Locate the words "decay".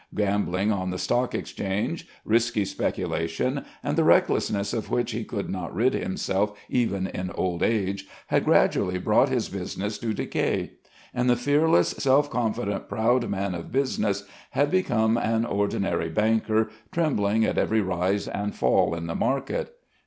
10.11-10.71